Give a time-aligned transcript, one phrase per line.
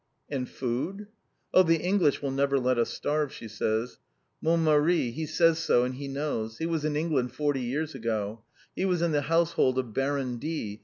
[0.31, 1.09] "And food?"
[1.53, 3.99] "Oh, the English will never let us starve," she says.
[4.41, 6.57] "Mon Mari, he says so, and he knows.
[6.57, 8.41] He was in England forty years ago.
[8.75, 10.79] He was in the household of Baron D.